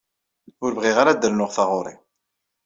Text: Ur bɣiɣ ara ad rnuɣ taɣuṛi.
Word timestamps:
Ur 0.63 0.71
bɣiɣ 0.77 0.95
ara 1.01 1.11
ad 1.13 1.27
rnuɣ 1.31 1.49
taɣuṛi. 1.55 1.95